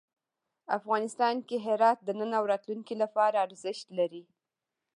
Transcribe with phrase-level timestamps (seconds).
[0.77, 4.23] افغانستان کې هرات د نن او راتلونکي لپاره ارزښت لري.